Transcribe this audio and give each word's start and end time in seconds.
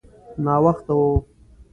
ناوخته 0.43 0.93
و. 0.99 1.03